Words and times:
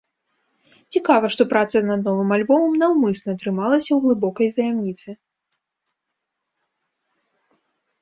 Цікава, 0.95 1.29
што 1.35 1.45
праца 1.51 1.77
над 1.89 1.99
новым 2.11 2.29
альбомам 2.39 2.73
наўмысна 2.85 3.31
трымалася 3.43 3.91
у 3.99 4.01
глыбокай 4.09 4.53
таямніцы. 4.59 5.19